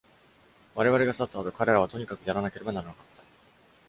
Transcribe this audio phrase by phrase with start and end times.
[0.73, 3.23] 我々が去った後、彼らはとにかくやらなければならなかった。